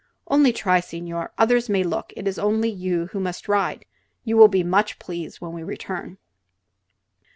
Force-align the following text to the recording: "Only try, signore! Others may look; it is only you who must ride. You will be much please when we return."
"Only 0.27 0.51
try, 0.51 0.79
signore! 0.79 1.29
Others 1.37 1.69
may 1.69 1.83
look; 1.83 2.11
it 2.17 2.27
is 2.27 2.39
only 2.39 2.71
you 2.71 3.05
who 3.11 3.19
must 3.19 3.47
ride. 3.47 3.85
You 4.23 4.35
will 4.35 4.47
be 4.47 4.63
much 4.63 4.97
please 4.97 5.39
when 5.39 5.53
we 5.53 5.61
return." 5.61 6.17